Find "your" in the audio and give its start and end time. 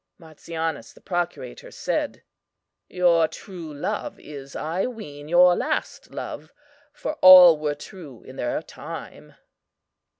2.89-3.27, 5.27-5.55